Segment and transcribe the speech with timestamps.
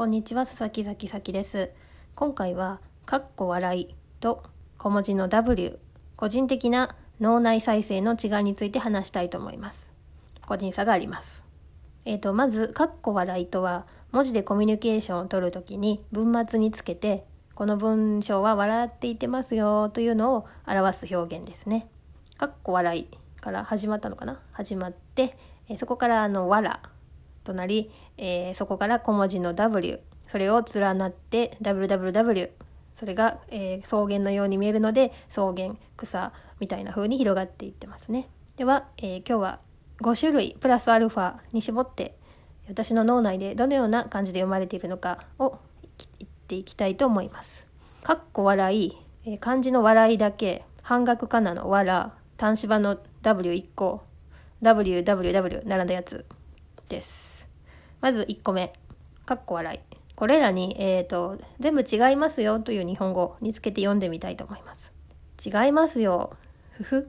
[0.00, 1.72] こんにちは佐々木咲咲です。
[2.14, 4.42] 今回はかっこ笑いと
[4.78, 5.78] 小文字の W
[6.16, 9.92] 個人的な脳内再生の違いについて話したいと思います。
[10.46, 11.42] 個人差があります。
[12.06, 21.86] えーと、まずかっこ笑いとは文字でコミュニケーションを取るときに文末につけてこの文章は笑っていてますよというのを表す表現ですね。
[22.38, 23.08] かっこ笑い
[23.42, 24.40] から始まったのかな？
[24.52, 25.36] 始まって、
[25.68, 26.80] えそこからあの「わら」
[27.44, 32.50] となり、えー、そこから小文字の W それを連なって WWW
[32.94, 38.28] それが、えー、草原のように見えるので草原草みたいな風に広がっていってますね。
[38.56, 39.60] では、えー、今日は
[40.02, 42.14] 5種類プラスアルファに絞って
[42.68, 45.58] 私の脳内でどのような感じで生まれているのかを
[46.18, 47.66] 言っていきたいと思います。
[48.02, 54.02] かっこ笑い、えー、漢字の笑いだけ半額かなの笑端子版の W1 個
[54.62, 56.24] WWW 並んだやつ。
[56.90, 57.48] です。
[58.00, 58.74] まず1個目。
[59.24, 59.96] かっこ笑い。
[60.16, 64.92] これらに、えーと、全部違いますよという日本語につけて読んでみたいと思います。
[65.42, 66.36] 違いますよ。
[66.72, 67.08] ふふ。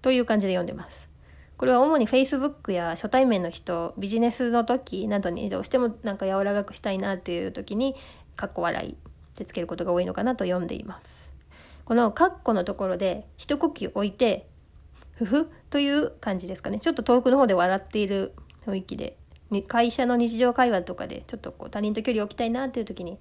[0.00, 1.10] という感じで読んでます。
[1.56, 7.94] これは主に Facebook や初対面の人ビジネスの時などにどうしてもなんか柔らかくしたいなっていう時に
[8.36, 8.96] かっこ笑い
[9.38, 11.32] でつけることが多いのかなと読んでいます。
[11.84, 14.46] このカッコのところで一呼吸置いて
[15.12, 16.78] ふふという感じですかね。
[16.80, 18.34] ちょっと遠くの方で笑っている
[18.66, 19.16] 雰囲気で
[19.68, 23.18] 会社の日常会話とかでちょっとこう他人と距離を置きたいなっていう時に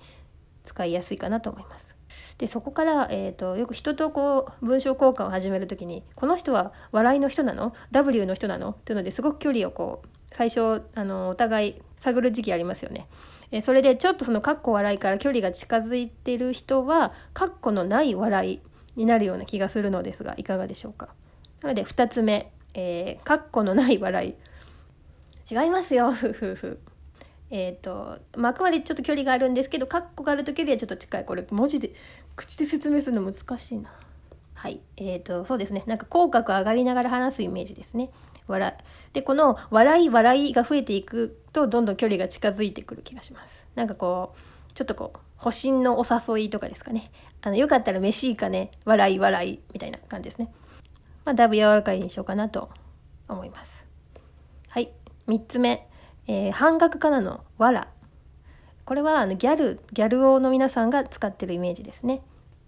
[0.65, 1.93] 使いやすいかなと思います。
[2.37, 8.71] でそこから、えーと、よく人とこう文章交換を始める時にこの人は笑いの人なの ?W の人なの？
[8.71, 13.07] っていうのですごく距離をこう最初あのお互い探る時期ありますよね。
[13.51, 18.61] えそれでちょっとそのカッコ笑いから距離が近づいてる人はカッコのない笑い
[18.95, 21.09] になるような気がするのですがいかがでしょうか？
[21.61, 24.35] なので2つ目、えー、カッコのない笑い
[25.49, 26.11] 違いますよ。
[26.11, 26.79] ふふふ
[27.49, 31.25] えっ、と、まあ、くまでちょっと距離があるんですけどカッコがある時よりはちょっと近い。
[31.25, 31.93] これ文字で
[32.35, 33.91] 口で説明するの難しいな。
[34.55, 34.79] はい。
[34.97, 35.83] えーと、そうですね。
[35.85, 38.09] なんか口角上がりながら話すイメージですね。
[38.47, 38.75] 笑
[39.13, 43.65] でこの笑い笑いが増えていくとどんどん距離が近づいてくる気がします。
[43.75, 47.11] なんかこうちょっとこう保身のお誘いとかですかね。
[47.41, 48.71] あのよかったら飯いいかね。
[48.85, 50.51] 笑い笑いみたいな感じですね。
[51.25, 52.69] まあだいぶ柔らかい印象かなと
[53.27, 53.85] 思います。
[54.69, 54.91] はい。
[55.27, 55.87] 3つ目、
[56.27, 57.87] えー、半額からのわら
[58.85, 62.21] これはあのギャルギャル王の皆さんが使ってるイメージですね。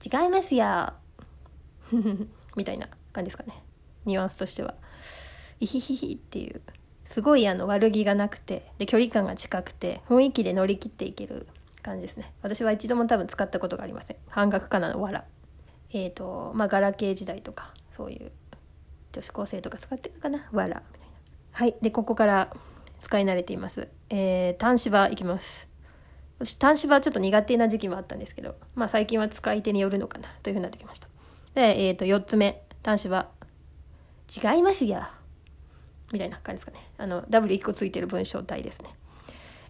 [0.04, 0.94] 違いますや
[2.56, 3.62] みたいな感じですかね。
[4.06, 4.76] ニュアンスとしては。
[5.60, 6.62] イヒヒヒっていう。
[7.06, 8.72] すごいあの悪気がなくて。
[8.78, 11.48] で距離感が近くて雰囲気で乗り切っていける
[11.82, 12.34] 感じですね。
[12.42, 14.18] 私は一度も多分使ったことがありません。
[14.30, 15.26] 半額かなのわら
[15.92, 18.32] えっ、ー、とまあガラケー時代とかそういう
[19.12, 20.48] 女子高生とか使ってるかな？
[20.52, 21.05] わらみたいな
[21.56, 21.76] はい。
[21.82, 22.50] でここから
[23.00, 23.88] 使い慣れています。
[24.10, 25.70] えー、端子場いきます。
[26.38, 31.08] 私端子場ちょっと苦手な時期もあったんですけどまあ最近は使い手によるのかなというふうになってきました。
[31.54, 32.62] でえっ、ー、と4つ目。
[32.84, 33.30] 端子場。
[34.36, 35.10] 違いますや
[36.12, 36.90] みたいな感じですかね。
[36.98, 38.90] あの W1 個ついてる文章体ですね。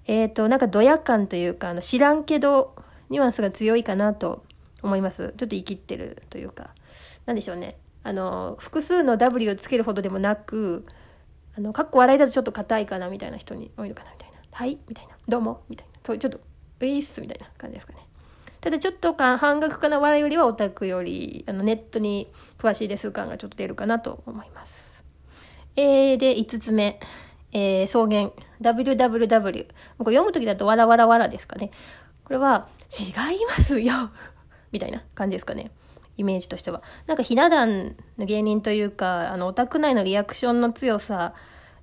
[0.07, 2.75] えっ、ー、となんかドヤ感というかあの知らんけど
[3.11, 4.43] ニュアンスが強いかなと
[4.81, 5.21] 思います。
[5.21, 6.71] ちょっと言い切ってるというか。
[7.27, 7.77] 何でしょうね。
[8.01, 10.87] あの複数の W をつけるほどでもなく
[11.57, 14.37] あの、かっこ笑いだとちょっと硬いかなみたいな人に多いのかなみたいな。
[14.51, 15.15] はいみたいな。
[15.27, 15.93] どうもみたいな。
[16.05, 16.39] そういうちょっと、
[16.81, 17.99] ウィースみたいな感じですかね。
[18.61, 22.27] ただちょっとか半額かな笑いよりはオタクよりあのネットに
[22.57, 24.95] 詳しいです感がちょっと出るかなと思います。
[25.75, 26.99] えー、で、5つ目。
[27.51, 28.31] えー、草原。
[28.61, 29.67] www。
[29.99, 31.71] これ読む時だとわらわらわらですかね。
[32.23, 33.93] これは、違いますよ
[34.71, 35.71] みたいな感じですかね。
[36.17, 36.81] イメージとしては。
[37.07, 41.33] なんかひな壇の芸人というか、あの、オタク内のリアクションの強さ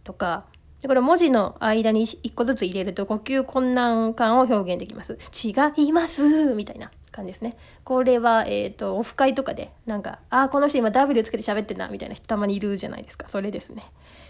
[0.04, 0.44] とか、
[0.87, 5.19] これ文字の間に一個ずつ入れると呼吸困難感を表現できます。
[5.32, 7.56] 違いますみたいな感じですね。
[7.84, 13.28] これは、えっ、ー、と、オフ会とかで、なんか、ああ、この人今 W つけて喋ってんな、みたいな人たまにいるじゃないですか。
[13.28, 13.84] それですね。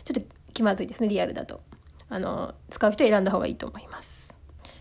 [0.05, 1.62] ちょっと気まずいですね、リアルだと。
[2.11, 4.35] あの、使う人選んだ方がいいと思います。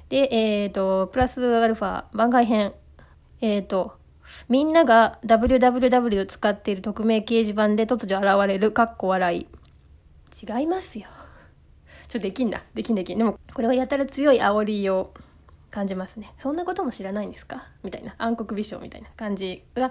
[0.10, 2.74] で、えっ、ー、と、プラスアルファ番外編。
[3.40, 3.94] えっ、ー、と、
[4.50, 9.48] みんなが www を使っている匿名掲示板で突如現れる、かっこ笑い。
[10.60, 11.08] 違いますよ。
[12.08, 12.62] ちょっとできんな。
[12.74, 13.18] できんできん。
[13.18, 15.14] でも、これはやたら強い煽りを
[15.70, 16.34] 感じますね。
[16.40, 17.64] そんなことも知らないんですか？
[17.84, 18.16] みたいな。
[18.18, 19.88] 暗黒美少みたいな感じが、や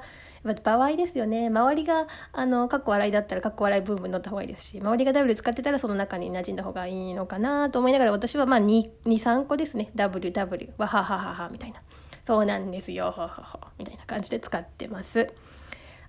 [0.52, 1.46] っぱ場合ですよね。
[1.46, 9.90] 周りが、あの、かっこ笑いだったら、かっこ笑いブームに乗った方がいいですし、周りが W 使ってたら、その中に馴染んだ方がいいのかなと思いながら、私はまあ2、2、3個ですね。
[9.94, 11.80] WW、わはははは、みたいな。
[12.30, 15.26] そうなんですよ、ほほほ、みたいな感じで使ってます。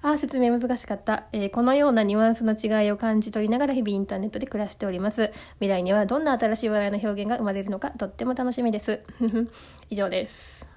[0.03, 5.31] あ説明難しかった、えー、このようなニュアンスの違いを感じ取りながら日々インターネットで暮らしております。
[5.55, 8.99] 未来にはどんな新しい笑いの表現が生まれるのかとっても楽しみです。
[9.89, 10.70] 以上です。